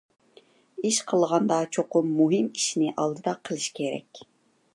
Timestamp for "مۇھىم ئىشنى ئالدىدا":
2.21-3.37